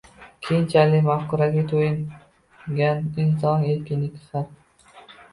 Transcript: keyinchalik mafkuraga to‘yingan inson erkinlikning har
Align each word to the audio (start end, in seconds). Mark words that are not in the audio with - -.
keyinchalik 0.45 1.03
mafkuraga 1.09 1.63
to‘yingan 1.71 3.03
inson 3.25 3.67
erkinlikning 3.75 4.25
har 4.33 5.13